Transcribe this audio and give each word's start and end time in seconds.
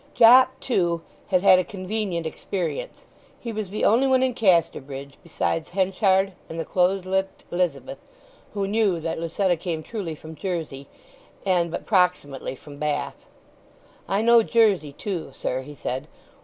Jopp 0.15 0.59
too, 0.59 1.01
had 1.27 1.43
had 1.43 1.59
a 1.59 1.63
convenient 1.63 2.25
experience; 2.25 3.05
he 3.39 3.51
was 3.53 3.69
the 3.69 3.85
only 3.85 4.07
one 4.07 4.23
in 4.23 4.33
Casterbridge 4.33 5.13
besides 5.21 5.69
Henchard 5.69 6.31
and 6.49 6.59
the 6.59 6.65
close 6.65 7.05
lipped 7.05 7.43
Elizabeth 7.51 7.99
who 8.55 8.67
knew 8.67 8.99
that 8.99 9.19
Lucetta 9.19 9.55
came 9.55 9.83
truly 9.83 10.15
from 10.15 10.33
Jersey, 10.33 10.87
and 11.45 11.69
but 11.69 11.85
proximately 11.85 12.55
from 12.55 12.77
Bath. 12.79 13.27
"I 14.09 14.23
know 14.23 14.41
Jersey 14.41 14.91
too, 14.91 15.33
sir," 15.35 15.61
he 15.61 15.75
said. 15.75 16.07